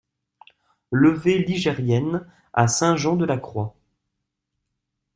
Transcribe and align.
Levée 0.91 1.37
Ligerienne 1.45 2.25
à 2.53 2.67
Saint-Jean-de-la-Croix 2.67 3.75